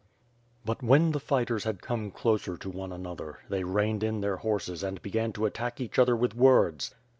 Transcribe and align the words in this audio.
But 0.65 0.81
when 0.81 1.11
the 1.11 1.19
fighters 1.19 1.63
had 1.63 1.83
come 1.83 2.09
closer 2.09 2.57
to 2.57 2.69
one 2.71 2.91
another, 2.91 3.37
they 3.49 3.63
reined 3.63 4.01
in 4.03 4.21
their 4.21 4.37
horses 4.37 4.81
and 4.81 4.99
began 4.99 5.31
to 5.33 5.45
attack 5.45 5.79
each 5.79 5.99
other 5.99 6.15
with 6.15 6.33
words. 6.35 6.95